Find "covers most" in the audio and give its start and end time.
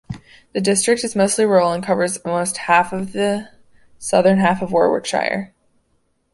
1.83-2.57